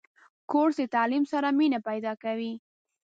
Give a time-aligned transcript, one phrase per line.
[0.51, 2.53] کورس د تعلیم سره مینه پیدا کوي.